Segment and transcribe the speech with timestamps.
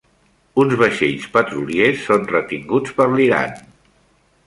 [0.63, 3.59] Uns vaixells petroliers són retinguts per l'Iran